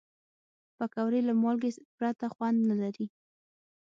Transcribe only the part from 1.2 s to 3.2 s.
له مالګې پرته خوند نه لري